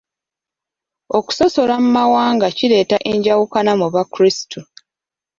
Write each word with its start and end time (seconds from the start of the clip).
Okusosolagana 1.17 1.81
mu 1.83 1.89
mawanga 1.97 2.47
kireeta 2.57 2.97
enjawukana 3.11 3.71
mu 3.79 3.87
bakrisitu. 3.93 4.59